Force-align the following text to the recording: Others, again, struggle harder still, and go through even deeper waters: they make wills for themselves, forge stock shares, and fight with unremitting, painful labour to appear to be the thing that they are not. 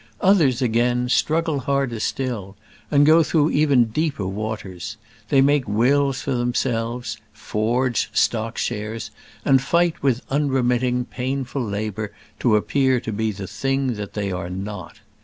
Others, 0.21 0.63
again, 0.63 1.09
struggle 1.09 1.59
harder 1.59 1.99
still, 1.99 2.57
and 2.89 3.05
go 3.05 3.21
through 3.21 3.51
even 3.51 3.83
deeper 3.89 4.25
waters: 4.25 4.97
they 5.29 5.41
make 5.41 5.67
wills 5.67 6.21
for 6.21 6.31
themselves, 6.33 7.17
forge 7.33 8.09
stock 8.11 8.57
shares, 8.57 9.11
and 9.45 9.61
fight 9.61 10.01
with 10.01 10.23
unremitting, 10.31 11.05
painful 11.05 11.63
labour 11.63 12.11
to 12.39 12.55
appear 12.55 12.99
to 12.99 13.11
be 13.11 13.31
the 13.31 13.45
thing 13.45 13.93
that 13.93 14.13
they 14.13 14.31
are 14.31 14.49
not. 14.49 15.01